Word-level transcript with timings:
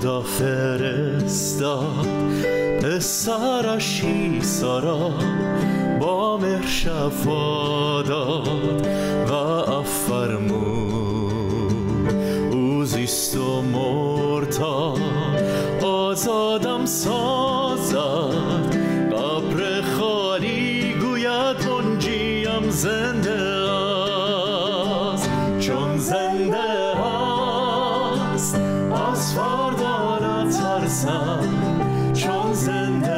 خدا 0.00 0.20
فرستاد. 0.20 2.06
پسرش 2.82 4.04
ایسا 4.04 4.78
را 4.78 5.10
با 6.00 6.36
مهر 6.36 6.66
شفا 6.66 8.02
داد 8.02 8.86
و 9.28 9.32
افرمود. 9.72 11.32
او 12.52 12.84
زیست 12.84 13.36
و 13.36 13.62
مرتا 13.62 14.94
آزادم 15.82 16.86
سازد. 16.86 17.96
قبر 19.12 19.82
خالی 19.98 20.94
گوید 21.00 21.56
منجیم 21.68 22.70
زنده 22.70 23.49
نترسم 31.04 32.12
چون 32.14 32.52
زنده 32.52 33.12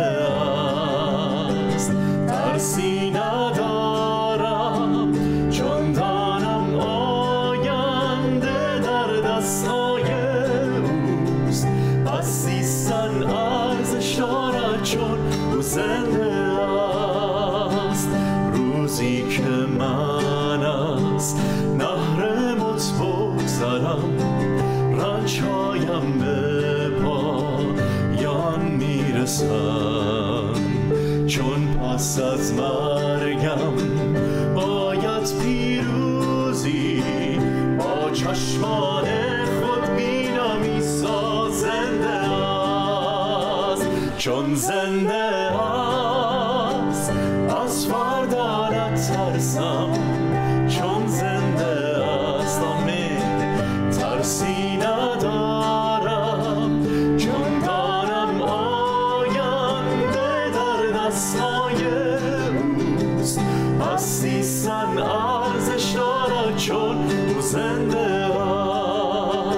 است. 1.74 1.92
ترسی 2.28 3.10
ندارم 3.10 5.12
چون 5.50 5.92
دانم 5.92 6.74
آینده 6.80 8.80
در 8.80 9.06
دستای 9.28 10.02
اوست. 10.82 11.66
پس 12.06 12.26
سیستن 12.26 13.22
ارزش 13.22 14.14
دارد 14.14 14.82
چون 14.82 15.18
او 15.54 15.62
زنده 15.62 16.32
است. 17.90 18.08
روزی 18.52 19.22
که 19.22 19.48
من 19.78 20.62
از 20.62 21.34
نهر 21.78 22.54
مت 22.54 22.92
بگذرم 23.00 24.18
رنجهایم 24.98 26.18
به 26.18 26.52
پایان 26.72 26.81
می‌رسم 29.40 30.52
چون 31.26 31.74
پس 31.74 32.20
از 32.20 32.54
مرگم 32.54 33.74
باید 34.54 35.32
پیروزی 35.42 37.02
با 37.78 38.10
چشمان 38.10 39.04
خود 39.60 39.96
بینم 39.96 40.62
ایسا 40.62 41.48
زنده 41.50 42.08
است. 42.08 43.86
چون 44.18 44.54
زنده 44.54 45.14
است 45.14 47.12
از 47.62 47.86
فردا 47.86 48.68
نترسم 48.68 49.88
پس 64.22 64.28
سیستن 64.28 64.98
ارزش 64.98 65.90
دارد 65.90 66.56
چون 66.56 66.96
او 67.28 67.40
زنده 67.40 68.26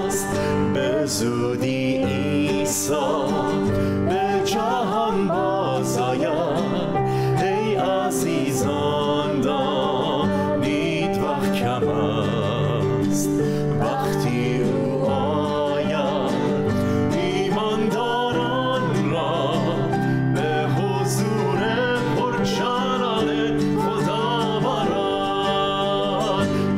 است 0.06 0.28
به 0.74 1.06
زودی 1.06 1.96
ایسا 1.96 3.28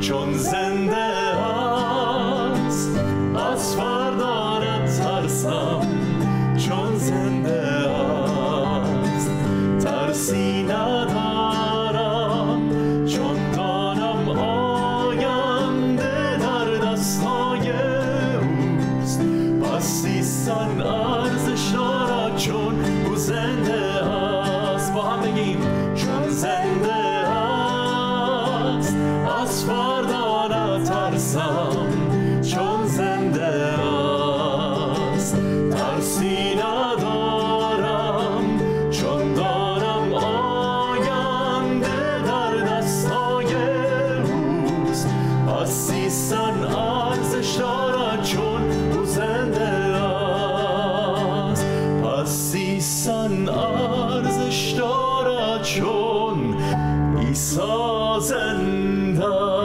چون 0.07 0.33
زنده 0.33 0.97
است 0.97 2.91
از 3.53 3.77
فردا 3.77 4.59
نترسم. 4.59 5.81
چون 6.57 6.97
زنده 6.97 7.91
است 7.91 9.31
ترسی 9.85 10.63
ندارم. 10.63 12.61
چون 13.07 13.51
دانم 13.57 14.29
آینده 14.39 16.39
در 16.39 16.91
دستای 16.93 17.71
اوست. 18.39 19.21
پس 19.63 20.05
سیستن 46.27 46.65
ارزش 46.65 47.57
دارد 47.57 48.23
چون 48.25 48.71
او 48.93 49.05
زنده 49.05 49.61
است. 51.51 51.67
پس 52.03 52.29
سیستن 52.29 53.49
ارزش 53.49 54.75
دارد 54.79 55.63
چون 55.63 56.57
ایسا 57.19 58.19
زنده 58.21 59.56